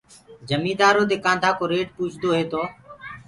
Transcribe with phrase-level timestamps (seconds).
[0.49, 2.61] جميدآرو دي ڪآنڌآ ڪو ريٽ پوڇدو هي تو